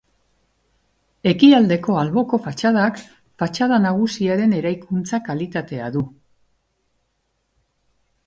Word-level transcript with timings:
Ekialdeko 1.31 1.97
alboko 2.03 2.39
fatxadak 2.45 2.97
fatxada 3.43 3.79
nagusiaren 3.83 4.57
eraikuntza-kalitatea 4.61 5.93
du. 5.99 6.05